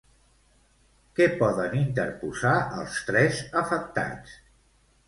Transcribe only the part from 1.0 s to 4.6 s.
Què poden interposar, els tres afectats?